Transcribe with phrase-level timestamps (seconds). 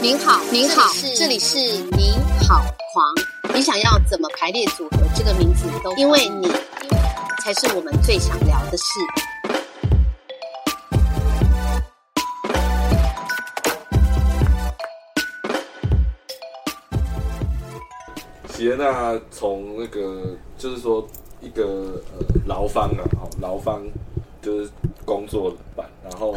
[0.00, 1.58] 您好，您好，这里是
[1.96, 2.12] 您
[2.46, 3.54] 好狂。
[3.54, 6.48] 你想要怎么排列组合这个名字都，因为你
[7.42, 8.84] 才是我们最想聊的事。
[18.50, 21.06] 喜耶娜从那个就是说
[21.40, 23.82] 一个呃劳方啊，好劳方
[24.42, 24.70] 就是
[25.04, 26.34] 工作版，然后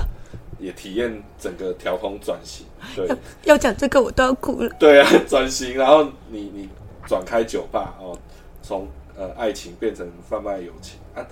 [0.59, 2.65] 也体验整个调控转型，
[2.95, 3.07] 对
[3.43, 4.69] 要讲这个我都要哭了。
[4.79, 6.69] 对啊，转型，然后你你
[7.05, 8.17] 转开酒吧哦，
[8.61, 11.25] 从呃爱情变成贩卖友情啊，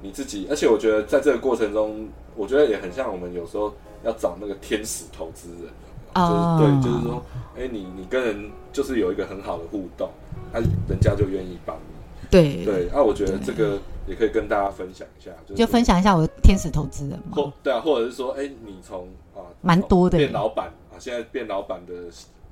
[0.00, 3.74] 你自己，而且我觉得在这个过程中，我觉得也很像我们有时候
[4.04, 5.72] 要找那个天使投资人。
[6.14, 7.22] 哦就是对，就是说，
[7.54, 10.08] 哎、你你跟人就是有一个很好的互动，
[10.52, 12.28] 啊，人家就愿意帮你。
[12.30, 17.36] 对，对，啊，我觉得这个也可以跟大家分享一下，就是就分享一下我的天使投资人嘛。
[17.36, 21.92] 或对啊，或者是说，哎、你从啊蛮多的变老板啊，现在变老板的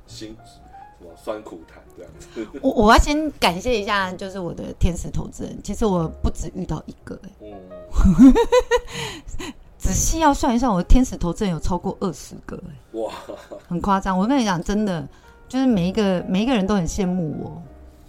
[0.07, 0.37] 心
[0.99, 2.47] 什么酸苦谈这样子。
[2.63, 5.59] 我我要先感谢一下，就是我的天使投资人。
[5.63, 8.35] 其实我不止遇到一个、欸，嗯，
[9.79, 13.13] 仔细要算一算，我的天使投资人有超过二十个、欸，哇，
[13.69, 14.19] 很夸张。
[14.19, 15.07] 我跟你讲，真的，
[15.49, 17.63] 就是每一个每一个人都很羡慕我。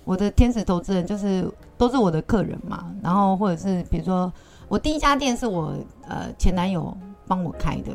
[0.05, 1.45] 我的天使投资人就是
[1.77, 4.31] 都是我的客人嘛，然后或者是比如说，
[4.67, 5.73] 我第一家店是我
[6.07, 6.95] 呃前男友
[7.27, 7.91] 帮我开的，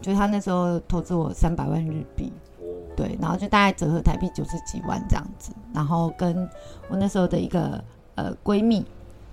[0.00, 2.64] 就是他那时候投资我三百万日币，哦，
[2.96, 6.48] 对，然后就大概折合台币九十几万这样子，然后跟
[6.88, 7.82] 我那时候的一个
[8.14, 8.84] 呃闺蜜，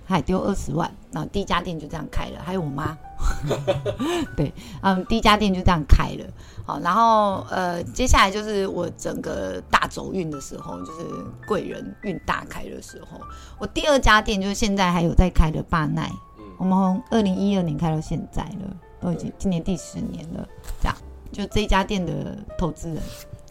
[0.04, 2.96] 还丢二十万，然后第一家店就这样开了，还有我妈，
[4.36, 6.24] 对，嗯，第一家店就这样开了，
[6.64, 11.06] 好，然后呃，接下来就是我整个大走运的时候，就是
[11.46, 13.20] 贵人运大开的时候，
[13.58, 16.10] 我第二家店就是现在还有在开的霸奈，
[16.58, 20.46] 我们从二零一二年开到现在了，都已经今年第十年了，
[20.80, 20.96] 这样，
[21.32, 22.98] 就这一家店的投资人。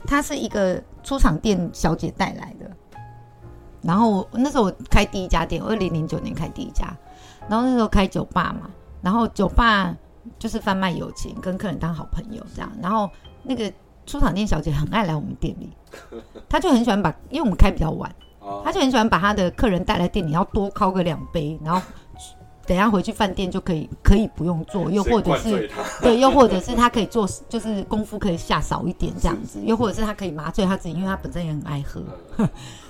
[0.07, 2.69] 他是一个出厂店小姐带来的。
[3.81, 6.95] 然后我那时候我开第一家店，二零零九年开第一家，
[7.47, 8.69] 然后那时候开酒吧嘛，
[9.05, 9.95] 然后酒吧
[10.39, 12.71] 就是贩卖友情，跟客人当好朋友这样。
[12.81, 13.07] 然后
[13.43, 13.71] 那个
[14.07, 15.71] 出厂店小姐很爱来我们店里，
[16.49, 21.79] 她就很喜欢把，因为我们开比较晚，啊她就很喜欢把她的客人带来店里，要多敲个两杯，然后
[22.65, 25.69] 等下回去饭店就可以可以不用做，又或者是
[26.01, 32.01] 对，又或者是他可以做，就是功夫可以下少一点这样子，又或者是他可以麻醉他自己，因为他本身也很爱喝。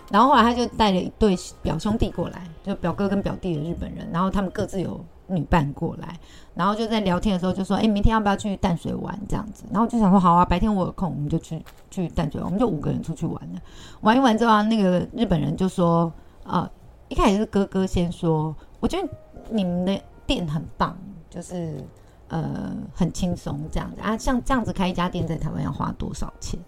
[0.09, 6.19] 然后后来他就带了一对表兄弟过来，就表哥跟表弟的日本人，然后他们各自有女伴过来，
[6.53, 13.61] 然后就在聊天的时候就说：“哎，明天要不要去淡水玩？”这样子，然后就想说：“好啊，白天我有空，我们就去去淡水玩。”我们就五个人出去玩了。
[14.01, 16.11] 玩一玩之后啊，那个日本人就说
[16.45, 16.69] ：“啊，
[17.07, 19.07] 一开始是哥哥先说，我觉得
[19.49, 20.97] 你们的店很棒，
[21.29, 21.83] 就是
[22.27, 26.59] 呃很轻松这样子啊，像这样子开一家店在台湾要花多少钱？”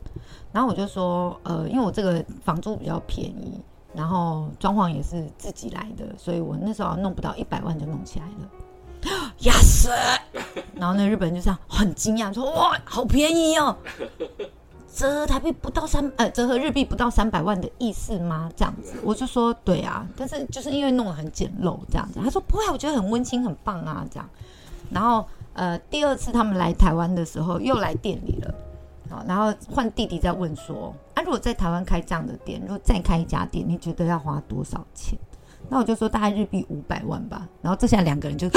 [0.51, 3.62] 然后我就说：“呃，因为我这个房租比较便宜，
[3.97, 8.50] 然后装潢也是自己来的，所以我那时候弄不到一百万就弄起来了。”
[9.40, 9.90] 压死！
[10.75, 13.75] 然后那日本人就这样很惊讶说：“哇，好便宜哦！”
[14.94, 18.50] 折合台币不到三，呃，折合日币不到三百万的意思吗？
[18.56, 22.19] 这样子，我就说对啊，但是就是因为弄得很简陋这样子。
[22.22, 24.28] 他说不会啊，我觉得很温馨，很棒啊，这样。
[24.90, 28.53] 然后呃，第二次他们来台湾的时候，又来店里了，
[29.09, 35.18] 好，然后换弟弟在问说，啊，如果在台湾开这样的店，如果再开一家店，你觉得要花多少钱？
[35.68, 37.48] 那我就说大概日币五百万吧。
[37.60, 38.48] 然后这下两个人就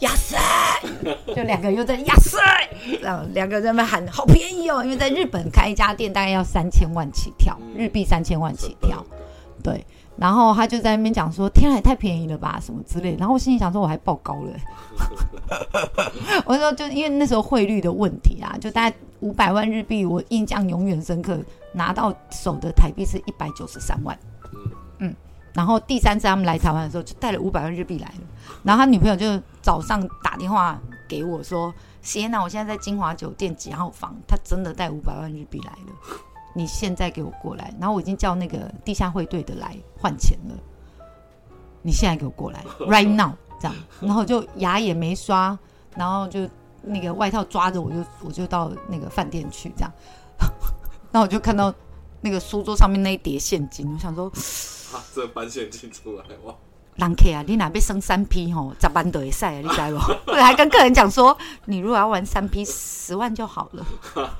[0.00, 0.36] 亚塞，
[1.28, 2.36] 就两个人又在亚塞，
[3.00, 9.06] 这样两个人在那边喊好便宜哦，因为在日本开一家店大概要三千万起跳，日币三千万起跳。
[9.62, 21.38] 对，然后他就在那边讲说：“天啊，也太便宜了吧，什么之类。”然后我心里想说：“我还报高了、欸。”我说：“就因为那时候汇率的问题啊，就大概五百万日币，我印象永远深刻。
[21.72, 24.18] 拿到手的台币是一百九十三万。
[24.98, 25.14] 嗯，
[25.54, 28.14] 然后第三次他们来台湾的时候，就带了五百万日币来了。
[28.64, 30.76] 然后他女朋友就早上打电话
[31.08, 31.72] 给我说
[32.02, 36.20] ：‘谢娜，我现在在金华酒店几号房？’他真的带五百万日币来了。”
[36.52, 40.54] 你现在给我过来，然后我已经叫那个地下会队的来换钱了。
[41.82, 45.58] 你现在给我过来， right now，这样，然后就牙也没刷，
[45.96, 46.48] 然后就
[46.82, 49.92] 那个外套抓着我就我就到那个饭店去，这样，
[51.10, 51.72] 然后我就看到
[52.20, 54.26] 那个书桌上面那一叠现金，我想说，
[54.92, 56.54] 啊，这搬现金出来哇！
[57.00, 59.98] 人客啊，你哪边升三 P 吼，十万都会晒啊，你知不？
[60.32, 63.86] 我还跟客人讲说，你如果要玩三 P，，十万就好了。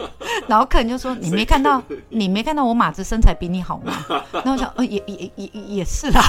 [0.47, 3.93] 然后客人就说，你没看到， 你没看到我马子身材比你好吗？
[4.33, 6.21] 然后我想，呃，也也也也也是啦。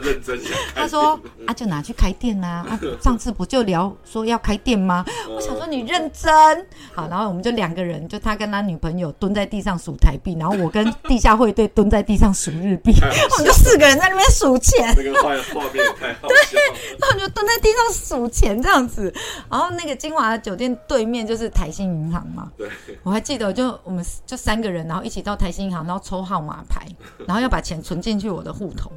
[0.00, 2.80] 认真想 他说啊，就拿去开店呐、啊。
[3.00, 5.04] 上次不就聊说要开店吗？
[5.28, 12.92] 我想说你认真好，然后我们就两个人，就他跟他女朋友蹲在地上数台币，然后我跟地下汇队蹲在地上数日币，
[13.32, 14.94] 我们就四个人在那边数钱。
[14.94, 16.78] 这个画画面太好笑了。
[16.98, 19.12] 然后我就蹲在地上数钱这样子，
[19.50, 22.68] 然后那个金华酒店对面就是台新银行嘛，对，
[23.02, 26.86] 我还记得就我们就三个人，然后一起到台新银行，然后抽号码牌，
[27.26, 28.90] 然后要把钱存进去我的户头，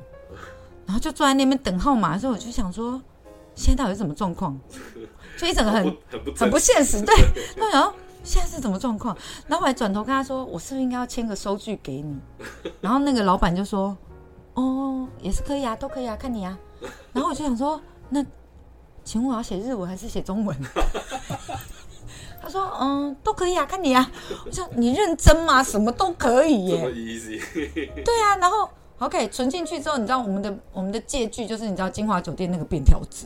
[0.85, 3.01] 然后就坐在那边等号码的时候，我就想说
[3.55, 4.59] 现在到底是什么状况，
[5.37, 7.15] 就一整个很不很不很不现实，对，
[7.57, 7.93] 那然后
[8.23, 9.15] 现在是什么状况？
[9.47, 12.17] 然后我还转头跟他说，我是不是应该要签个收据给你？
[12.81, 13.97] 然后那个老板就说，
[14.53, 16.57] 哦，也是可以啊，都可以啊，看你啊。
[17.11, 18.25] 然后我就想说，那
[19.03, 20.57] 请问我要写日文还是写中文？
[22.41, 24.11] 他说，嗯，都可以啊，看你啊。
[24.45, 25.63] 我说你认真吗？
[25.63, 27.39] 什么都可以这么耶。
[28.03, 28.69] 对啊，然后
[28.99, 33.25] OK 存进去之后，你知道我们的我们的借据就是你知道金华酒店那个便条纸，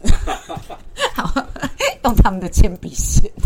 [1.13, 1.31] 好
[2.03, 3.31] 用他们的铅笔写。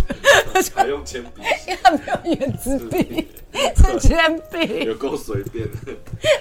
[0.76, 3.28] 还用铅笔，因为他没有圆珠笔，
[3.76, 4.86] 是铅笔。
[4.86, 5.78] 有够随便的。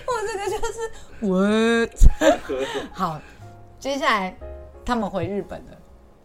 [0.06, 0.78] 我这个就是
[1.20, 1.90] what？
[2.92, 3.20] 好，
[3.78, 4.36] 接下来
[4.84, 5.78] 他们回日本了，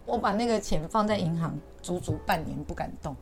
[0.06, 3.16] 我把那个钱放在银行，足足半年不敢动。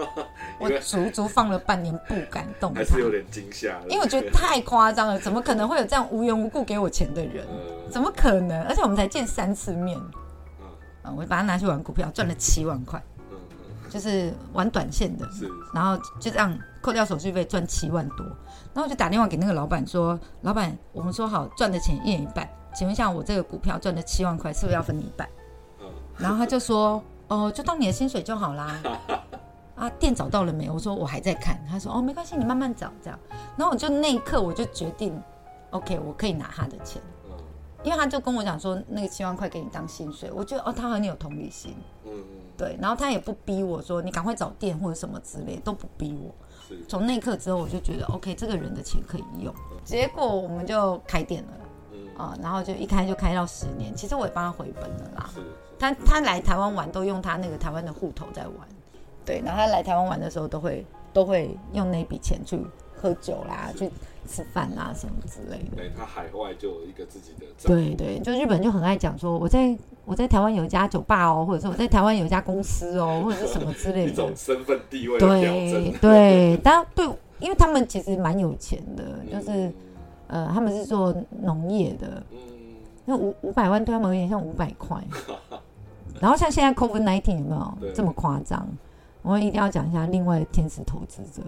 [0.58, 3.78] 我足足放了半年不敢动它还是，有点惊吓。
[3.88, 7.46] 因为我觉得太夸张了，怎么可能会有这样无缘无故给我钱的人？
[7.46, 8.62] 呃， 怎么可能？
[8.64, 9.98] 而且我们才见三次面，
[10.60, 10.66] 嗯
[11.02, 13.36] 啊，我把它拿去玩股票，赚了七万块，嗯
[13.84, 18.24] 嗯，就是玩短线的，是然后就这样扣掉手续费赚七万多，
[18.74, 25.39] 然后我就打电话给那个老板说：“老板，我们说好赚的钱一人一半，请问一下我这个股票赚的七万块是不是要分你一半嗯，？”
[26.20, 28.78] 然后他就说：“哦，就当你的薪水就好啦。
[29.74, 30.68] ”啊，店找到了没？
[30.70, 31.58] 我说我还在看。
[31.68, 33.18] 他说：“哦，没关系，你慢慢找。”这样，
[33.56, 35.18] 然后我就那一刻我就决定
[35.70, 37.30] ，OK，我可以拿他的钱，嗯
[37.82, 41.74] 因为他就跟我讲说那个七万块给你当薪水，我觉得哦他很有同理心，
[42.04, 42.24] 嗯嗯，
[42.58, 46.30] 对，然后他也不逼我说你赶快找店或者什么之类，都不逼我。
[46.68, 49.54] 是从那一刻之后，我就觉得 OK，这个人的钱可以用。
[49.82, 51.48] 结果我们就开店了
[51.92, 53.96] 嗯啊、然后就一开就开到十年。
[53.96, 55.30] 其实我也帮他回本了啦。
[55.34, 55.46] 是是
[55.80, 58.54] 他他来台湾玩都用他那个台湾的户头在玩，
[59.24, 62.60] 对，然后他来台湾玩的时候都会都会用那笔钱去
[62.94, 63.90] 喝酒啦，去
[64.28, 65.76] 吃饭啦什么之类的。
[65.76, 74.30] 对他海外就有一个自己的账对对，就日本就很爱讲说我在我在台湾有一家酒吧哦，或者是我在台湾有一一家公司哦， 或者是什么之类的一种。
[74.36, 77.06] 身份地位对征，对，但对，
[77.38, 79.50] 因为他们其实蛮有钱的，就是
[80.28, 82.38] 嗯呃，他们是做农业的，嗯
[83.06, 85.02] 那五五百万对他们有点像五百块。
[86.20, 88.64] 然后像现在 COVID nineteen 有没有对这么夸张？
[89.22, 91.42] 我们一定要讲一下另外的天使投资者。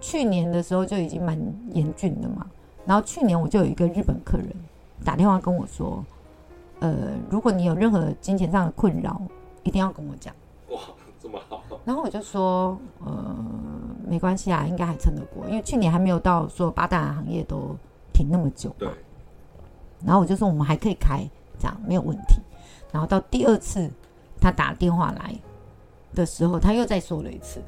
[0.00, 1.38] 去年的时候就已经蛮
[1.72, 2.46] 严峻的嘛，
[2.84, 4.46] 然后去年我就有一个日本客人
[5.04, 6.04] 打电话跟我说，
[6.80, 9.20] 呃，如果你有任何金钱上的困扰，
[9.62, 10.34] 一定要跟我讲。
[10.70, 10.80] 哇，
[11.18, 13.34] 这么好，然后我就说，呃，
[14.06, 17.74] 没关系啊，应该还撑得过，因为去年还没有到说八大行业都
[18.12, 18.94] 停那么久对嘛。，
[20.04, 21.26] 然后我就说我们还可以开，
[21.58, 22.36] 这样没有问题。
[22.92, 23.90] 然后到第二次
[24.40, 25.34] 他打电话来
[26.14, 27.62] 的时候，他又再说了一次。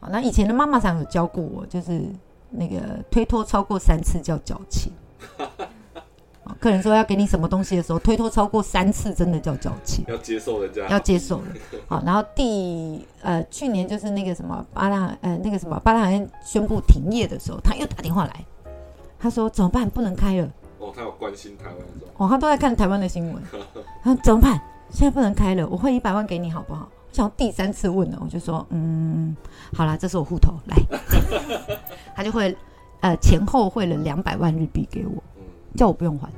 [0.00, 2.02] 好，那以前的妈妈常有教过我，就是
[2.50, 4.92] 那个推脱超过三次叫矫情。
[6.46, 10.04] 好客人说要给你什么东西的时候，推脱超过三次真的叫矫情。
[10.06, 11.44] 要接受人家要接受的。
[11.88, 18.44] 好，然后第呃去年就是那个什么巴拉呃那个什么巴拉行业宣布停业的时候，他又打电话来，
[19.18, 19.88] 他说怎么办？
[19.88, 20.46] 不能开了。
[20.78, 21.76] 哦，他有关心台湾
[22.18, 23.42] 哦，他都在看台湾的新闻。
[24.02, 24.60] 他说怎么办？
[24.94, 26.88] 现在不能开了，我汇一百万给你好不好？
[27.10, 29.36] 我想第三次问了，我就说嗯，
[29.76, 30.76] 好啦，这是我户头来，
[32.14, 32.56] 他就会
[33.00, 35.20] 呃前后汇了两百万日币给我。
[35.36, 35.42] 嗯，
[35.76, 36.28] 叫我不用还。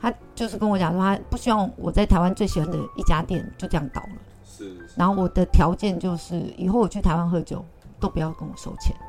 [0.00, 4.08] 他就是跟我讲说，他不希望我在台湾最喜欢的一家店就这样倒了。
[4.44, 7.64] 是，是然后我的条件就是，以后我去台湾喝酒
[7.98, 9.06] 都不要跟我收钱，嗯，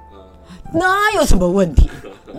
[0.74, 1.90] 那有什么问题？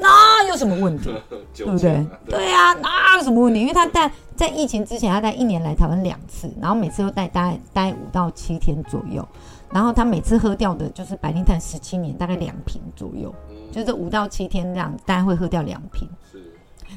[0.01, 1.15] 那有什么问题？
[1.31, 2.07] 对对不对？
[2.29, 3.61] 对啊，那有什么问题？
[3.61, 9.27] 因为他带在疫情之前，他在一年来台湾两次，然后每次都待大概待五到七天左右，
[9.73, 16.09] 然后他每次喝掉的就是白灵坦十七年，大概两瓶左右，嗯就是五到七天这样，大概会喝掉两瓶。
[16.31, 16.44] 是，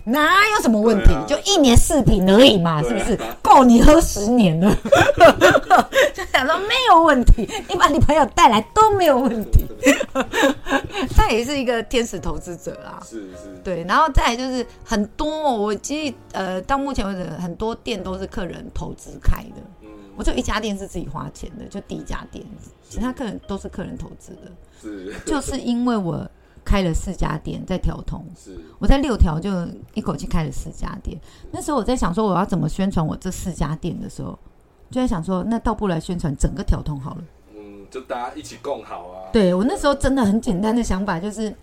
[0.05, 1.13] 哪有什么问题？
[1.13, 1.25] 啊。
[1.27, 3.17] 就一年四瓶而已嘛，是不是？
[3.41, 4.75] 够你喝十年了，
[6.13, 9.65] 就想说没有问题，你把你朋友带来都没有问题。
[11.15, 22.43] 他也是一个天使投资者啊，是是，对，然后再来就是很多哦，我其实呃到目前为止很多店都是客人投资开的，嗯，我就一家店是自己花钱的，就第一家店，
[22.89, 24.51] 其他客人都是客人投资的。
[24.81, 26.27] 是， 就是因为我
[26.67, 28.25] 开了四家店在调通。
[28.35, 29.49] 是我在六条就
[29.93, 31.17] 一口气开了四家店。
[31.49, 34.37] 那时候我在想说我要怎么宣传我这四家店的时候，
[34.91, 37.23] 就在想说那倒不如来宣传整个调通好了。
[37.55, 41.55] 嗯，就大家一起共好啊，对我那时候真的很简单的想法就是，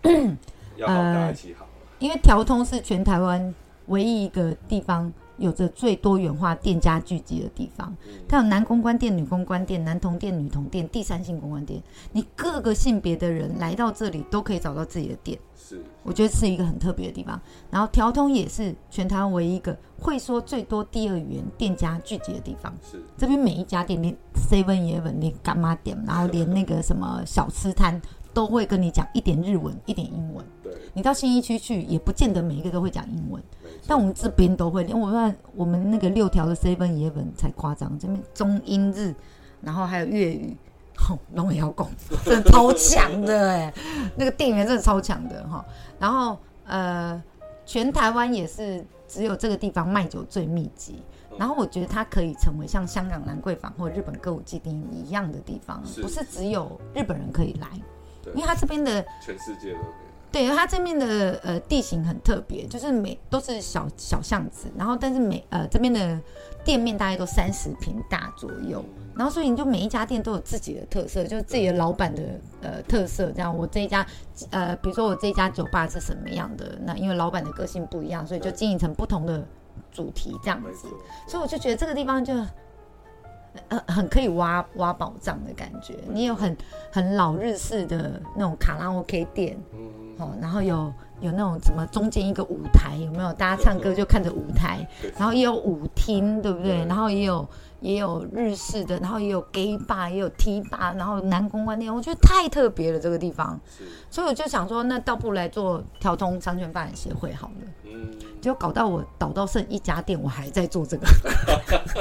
[0.77, 1.67] 要好大家一起好，
[1.99, 3.55] 因为调通是全台湾
[3.89, 7.95] 唯一一个地方有着最多元化店家聚集的地方。
[8.07, 15.39] 嗯它有男公关店、女公关店、男童店、女童店、第三性公关店，你各个性别的人来到这里都可以找到自己的店。
[15.57, 17.41] 是我觉得是一个很特别的地方。
[17.71, 22.75] 然后调通也是全台湾唯一一个会说最多第二语言店家聚集的地方。
[22.83, 28.01] 是这边每一家店，连 Seven Eleven、连干妈店，然后连那个什么小吃摊，
[28.33, 30.45] 都会跟你讲一点日文，一点英文。
[30.95, 33.43] 对，你到新一区去，也不见得每一个都会讲英文，
[33.87, 34.85] 但我们这边都会。
[34.85, 39.15] 连我们我们那个六条的 Seven Eleven 才夸张，这边中英日，
[39.61, 40.57] 然后还有粤语。
[40.97, 41.91] 吼，龙也要讲，
[42.25, 43.75] 真的超强的哎，
[44.17, 45.65] 那个店员真的超强的哈。
[45.99, 47.21] 然后呃，
[47.67, 51.03] 全台湾也是只有这个地方卖酒最密集。
[51.37, 57.69] 然后我觉得它可以成为像香港兰桂坊或日本歌舞伎町一样的地方，是不是只有日本人可以来，
[58.33, 60.04] 因为它这边的全世界都可以，
[60.35, 66.21] 对，它这边的呃地形很特别，就是每都是小小巷子，然后但是每呃这边的
[66.65, 72.23] 店面大概都三十平大左右，然后所以你就每一家店都有自己的特色，就是自己的老板的
[72.63, 73.31] 呃特色。
[73.31, 74.05] 这样，我这一家
[74.51, 79.47] 呃，比如说我这一家酒吧是什么样的，那因为老板的个性不一样，所以就经营成不同的
[79.93, 80.89] 主题这样子。，
[81.29, 82.35] 所以我就觉得这个地方就
[83.69, 85.95] 呃很可以挖挖宝藏的感觉。
[86.11, 86.57] 你有很
[86.91, 89.57] 很老日式的那种卡拉 OK 店，
[90.19, 93.33] 哦，然后有有那种什么中间一个舞台，有没有？
[93.33, 96.79] 大家唱歌就看着舞台，然后也有舞厅，对不对？
[96.79, 97.47] 对然后也有
[97.81, 103.59] 也有日式的，然后也有 gay bar，也有 T bar，然后男公关店，我觉得太特别了这个地方，
[104.11, 107.55] 所以我就想说，那倒不如来做调通商圈发展协会好了。
[107.85, 111.07] 嗯， 结果搞到我倒到剩一家店，我还在做这个，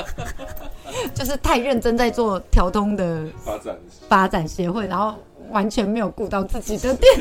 [1.13, 3.77] 就是太认真在做调通的发展
[4.07, 5.15] 发展协会，然后
[5.53, 7.11] 完全没有顾到自己的店，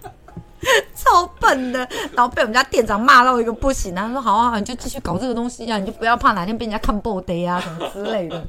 [0.96, 1.78] 超笨的，
[2.12, 3.94] 然后被我们家店长骂到一个不行！
[3.94, 8.42] 他说：“好啊，好，你就继续搞这个东西啊，你就不要怕哪天被人家看 b o d 啊什么之类的。”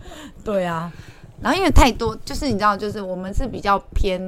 [0.43, 0.91] 对啊，
[1.41, 4.19] 然后因为太多，就是你知道，就是我们是比较偏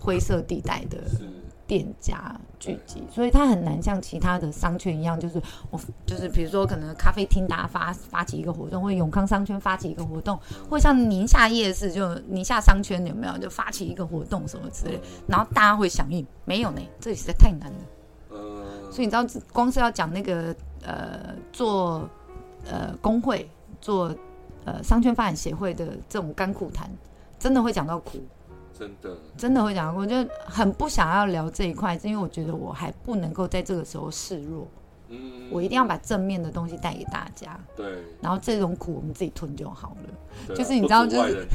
[0.00, 1.28] 灰色地带的是，
[1.68, 17.78] 店家聚集，所以它很难像其他的商圈一样，就是我就是比如说可能咖啡厅大家发发起一个活动，或永康商圈发起一个活动，或像宁夏夜市就宁夏商圈有没有就发起一个活动什么之类，然后大家会响应，没有呢，这里实在太难了。
[18.30, 22.08] 嗯，所以你知道，光是要讲那个呃做
[22.64, 23.46] 呃工会
[23.78, 24.14] 做
[24.64, 26.90] 呃商圈发展协会的这种甘苦谈，
[27.38, 28.18] 真的会讲到苦。
[28.78, 34.68] 真的，真的会讲，我就很不想要聊这一块，是因为我觉得我还不能够在这个时候示弱，
[35.08, 37.86] 嗯，我一定要把正面的东西带给大家，对，
[38.20, 40.54] 然后这种苦我们自己吞就好了。
[40.54, 41.46] 啊就是你知道就是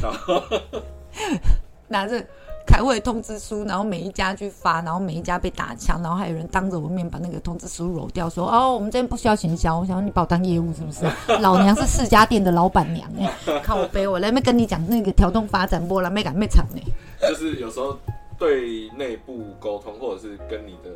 [1.87, 2.21] 拿着
[2.65, 9.79] 开会通知书，然后每一家去发，然后每一家被打枪，然后还有人当着我面把那个通知书揉掉，说哦，我们这边不需要行销。
[9.79, 11.05] 我想说你把我当业务是不是？
[11.41, 13.31] 老娘是四家店的老板娘哎、
[13.63, 16.81] 靠我背我来没跟你讲那个调动发展波了，没敢没惨呢。
[17.27, 17.97] 就是有时候
[18.37, 20.89] 对内部沟通，或者是跟你的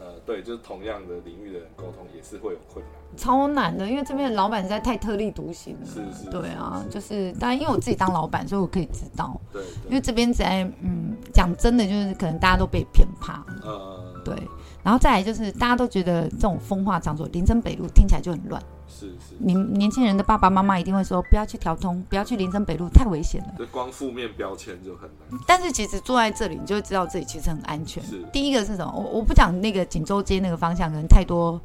[0.00, 2.94] 呃，对，就是同样的领域的人沟通，也是会有困难。
[3.16, 5.86] 超难的，因为这边的老板实在太特立独行了。
[5.86, 14.34] 是是对啊，是就是当然因为我自己当老板，所以我可以知道，对因对，为这边在嗯讲真的，就是可能大家都被偏怕，呃，对，
[14.82, 18.62] 然后再来就是大家都觉得这种风化场所，林森北路听起来就很乱。
[18.90, 23.54] 是是，你年轻人的爸爸妈妈一定会说，不要去调通，不要去林森北路，太危险了。
[23.58, 25.38] 这光负面标签就很难。
[25.46, 28.22] 但是其实坐在这里，你就会知道自己其实很安全是。
[28.32, 28.90] 第一个是什么？
[28.96, 31.60] 我我不讲那个锦州街那个方向，可能太多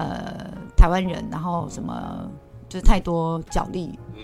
[0.00, 2.30] 呃台湾人，然后什么
[2.68, 3.98] 就是太多角力。
[4.16, 4.22] 嗯，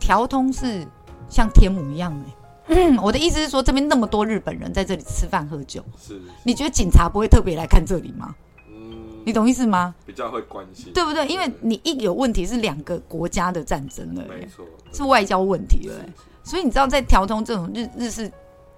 [0.00, 0.86] 调通是
[1.28, 8.34] 像天母一样的、我的意思是说，这边那么多日本人在这里吃饭喝酒，是，你觉得警察不会特别来看这里吗？
[8.68, 9.94] 嗯，你懂意思吗？
[10.06, 11.26] 比较会关心，对不对？
[11.28, 18.30] 因为你一有问题是两个国家的战争了、没错，是外交问题了、是所以你知道，在调通这种日日式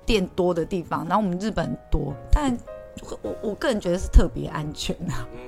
[0.04, 2.56] 店多的地方，然后我们日本多，但
[3.22, 5.26] 我我个人觉得是特别安全啊。
[5.32, 5.38] 嗯，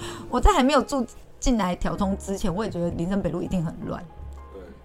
[0.30, 1.06] 我在还没有住
[1.40, 4.04] 进来调通之前，我也觉得林森北路一定很乱，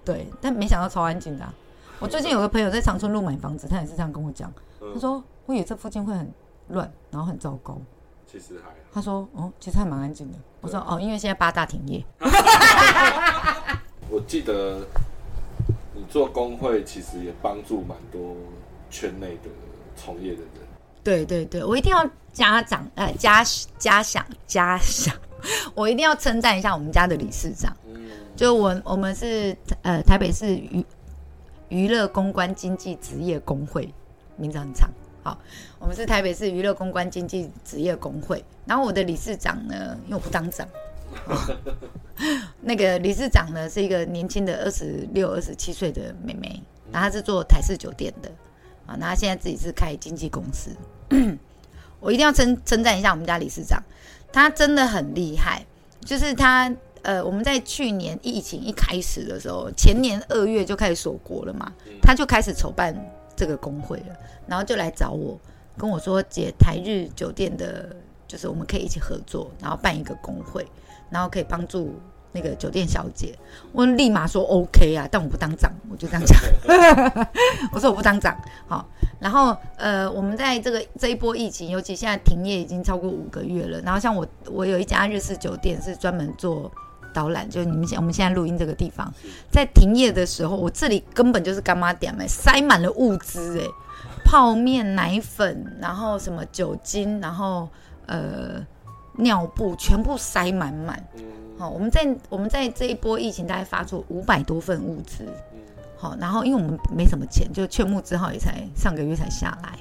[0.06, 1.54] 对，对，但没想到超安静的啊、
[2.00, 6.32] 我最近有个朋友在长春路买房子，他也是这样跟我讲，他嗯，说我以为这附近会很
[6.70, 7.78] 乱，然后很糟糕。
[8.26, 10.38] 其实还，他说哦，其实还蛮安静的。
[10.62, 12.04] 我说哦，因为现在八大停业，
[14.10, 14.86] 我记得
[15.94, 18.36] 你做工会，其实也帮助蛮多
[18.90, 19.50] 圈内的
[19.96, 20.48] 从业的人。
[21.04, 23.44] 对对对，我一定要家长呃加
[23.78, 25.16] 加想家想，
[25.76, 27.74] 我一定要称赞一下我们家的理事长。
[28.36, 30.84] 就我我们是呃台北市娱
[31.70, 33.94] 娱乐公关经济职业工会，
[34.36, 34.90] 名字很长。
[35.22, 35.40] 好，
[35.80, 38.44] 我们是台北市娱乐公关经济职业工会。
[38.66, 40.68] 然后我的理事长呢，因为我不当长，
[42.60, 46.62] 那个理事长呢是一个年轻的二十六、二十七岁的妹妹，
[46.92, 48.30] 然后她是做台式酒店的
[48.88, 50.72] 啊，那她现在自己是开经纪公司。
[52.04, 53.82] 我一定要称称赞一下我们家理事长，
[54.32, 55.66] 他真的很厉害，
[56.02, 56.70] 就是他
[57.02, 62.94] 呃，我们在去年疫情一开始的时候，前年二月就开始锁国了嘛，他就开始筹办
[63.36, 64.16] 这个工会了，
[64.48, 65.40] 然后就来找我，
[65.78, 67.96] 跟我说姐台日酒店的，
[68.28, 70.68] 就是我们可以一起合作，然后办一个工会，
[71.10, 71.96] 然后可以帮助
[72.34, 73.34] 那个酒店小姐，
[73.72, 76.38] 我立马说 OK 啊，但我不当长，我就这样讲，
[77.72, 78.36] 我说我不当长，
[78.68, 78.86] 好，
[79.20, 86.72] 然后呃，我们在这个这一波疫情，尤其现在停业已经超过五个月了，然后像我我有一家日式酒店是专门做
[87.14, 89.14] 导览，就是你们现我们现在录音这个地方，
[89.52, 93.68] 在停业的时候，我这里根本就是干妈点哎，塞满了物资哎，
[94.26, 97.70] 泡面、奶粉，然后什么酒精，然后
[98.08, 98.66] 呃
[99.18, 101.02] 尿布，全部塞满满。
[101.56, 105.24] 嗯好，我们在我们在这一波疫情大概发出五百多份物资。
[105.54, 105.60] 嗯。
[105.96, 109.80] 好，然后因为我们没什么钱，就劝募之后也才上个月才下来，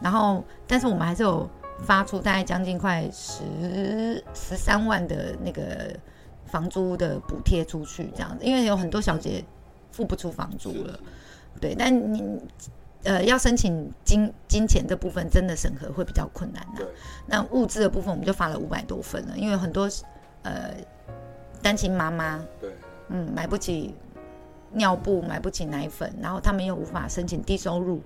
[0.00, 1.48] 然后但是我们还是有
[1.84, 5.94] 发出大概将近快十十三万的那个
[6.46, 9.44] 房租的补贴出去，这样子，因为有很多小姐
[9.92, 10.98] 付不出房租了，
[11.60, 12.40] 对，但你
[13.04, 16.86] 呃要申请金金钱这部分真的审核会比较困难呐、对，
[17.26, 19.88] 那物资的部分我们就发了五百多份了，因为很多
[20.42, 20.74] 呃
[21.62, 22.70] 单亲妈妈对，
[23.08, 23.94] 嗯，买不起
[24.72, 28.00] 尿布，买不起奶粉，然后他们又无法申请低收入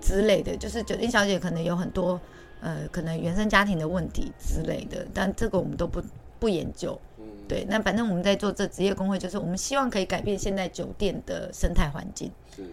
[0.00, 2.20] 之类的，就是酒店小姐可能有很多
[2.60, 6.02] 呃，可能原生家庭的问题之类的，但这个我们都不
[6.38, 6.98] 不研究。
[7.18, 12.30] 嗯，对，那反正我们在做这职业工会，就是我们希望可以改变现在酒店的生态环境。
[12.54, 12.64] 是，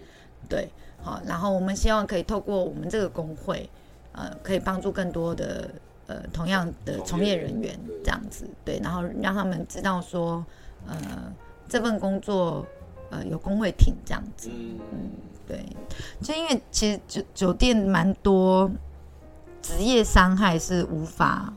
[0.49, 0.69] 对，
[1.01, 3.69] 好，然后我们希望可以透过我们这个工会，
[4.13, 5.69] 呃，可以帮助更多的
[6.07, 10.45] 呃同样的从业人员这样子，对，然后让他们知道说，
[10.87, 11.33] 呃，
[11.67, 12.65] 这份工作
[13.09, 15.09] 呃有工会挺这样子，嗯，
[15.47, 15.65] 对，
[16.21, 18.69] 就因为其实酒酒店蛮多
[19.61, 21.53] 职业伤害是无法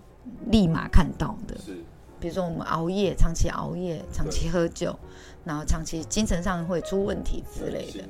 [0.51, 1.75] 立马看到的，是，
[2.21, 4.97] 比如说我们熬夜，长期熬夜，长期喝酒，
[5.45, 8.05] 然后长期精神上会出问题之类的，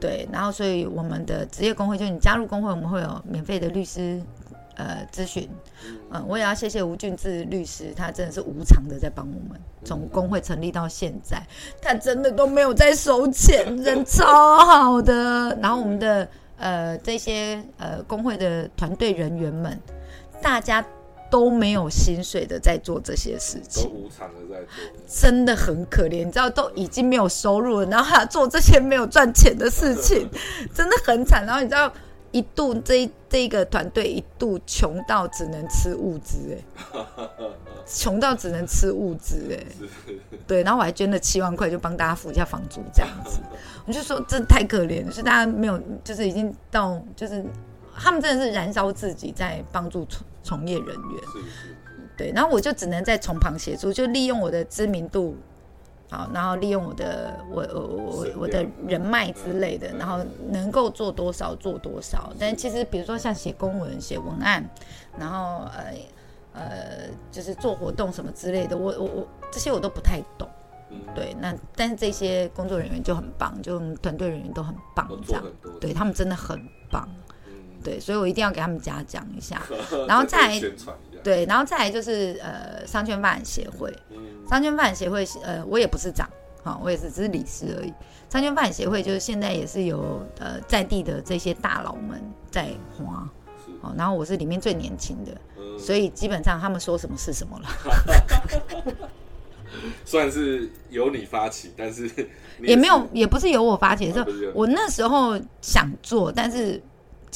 [0.00, 4.22] 对，然后所以我们的职业工会，就你加入工会，我们会有免费的律师
[4.76, 5.48] 呃咨询。
[6.10, 11.42] 嗯、我也要谢谢吴俊志律师，他真的是无偿的在帮我们，从工会成立到现在，
[11.82, 15.56] 他真的都没有在收钱，人超好的。
[15.60, 19.78] 然后我们的呃这些呃工会的团队人员们，
[20.40, 20.84] 大家
[21.28, 23.90] 都没有薪水的在做这些事都情。
[23.90, 24.66] 无偿的在做，
[25.08, 30.28] 真的很可怜，你知道都已经没有收入了，然后还要做这些没有赚钱的事情，
[30.72, 31.44] 真的很惨。
[31.44, 31.92] 然后你知道，
[32.36, 36.60] 一度这一这一个团队一度穷到只能吃物资，哎，
[37.88, 39.64] 穷到只能吃物资，哎，
[40.46, 40.62] 对。
[40.62, 43.40] 然后我还捐了七万块，就帮大家付一下房租，这样子。
[43.86, 47.42] 我就说真的太可怜了，是大家没有，就是已经到，就是
[47.96, 51.22] 他们真的是燃烧自己在帮助从从业人员。
[52.18, 55.34] 对，然后我就只能在从旁协助，就利用我的知名度，
[56.08, 62.32] 好，然后利用我的我我我我的人脉之类的，嗯然后能够做多少做多少。
[62.38, 64.64] 但其实比如说像写公文、写文案，
[65.18, 65.94] 然后呃
[66.52, 70.48] 呃就是做活动什么之类的，我我我这些我都不太懂。
[70.90, 75.42] 嗯，对，那但是这些工作人员就很棒，就团队人员都很棒都，这样
[75.80, 76.56] 对他们真的很
[76.88, 77.08] 棒。
[77.08, 77.16] 嗯，
[77.86, 79.62] 对，所以我一定要给他们嘉奖一下。
[80.08, 80.60] 然后再
[81.22, 84.18] 对，然后再来就是呃商圈发展协会，嗯，
[84.50, 86.28] 商圈发展协会，呃，我也不是长，
[86.64, 87.92] 好、我也是只是理事而已。
[88.28, 92.20] 商圈发展协会就是现在也是有呃在地的这些大佬们
[92.50, 93.28] 在花，
[93.82, 97.68] 哦，然后我是里面最年轻的，嗯，所以基本上他们说什么是什么了，
[100.04, 102.02] 算是由你发起，但是
[102.58, 104.56] 你也没有，也不是由我发起，是啊不是由你。
[104.56, 106.80] 我那时候想做，但是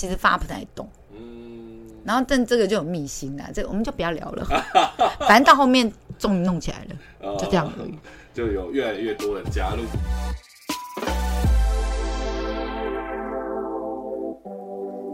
[0.01, 0.89] 其实发不太动。
[1.13, 4.47] 嗯，然后，但这个就有秘辛啦，这个我们就不要聊了。
[5.29, 7.99] 反正到后面终于弄起来了，哦就这样而已。
[8.33, 9.83] 就有越来越多人加入。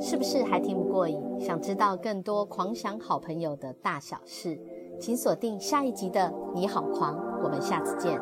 [0.00, 1.20] 是不是还听不过瘾？
[1.40, 4.56] 想知道更多狂想好朋友的大小事，
[5.00, 6.20] 请锁定下一集的
[6.54, 8.16] 《你好狂》，我们下次见。